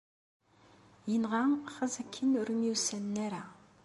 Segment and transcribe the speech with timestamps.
[1.15, 1.43] Inɣa
[1.75, 3.43] xas akken ur myussanen ara.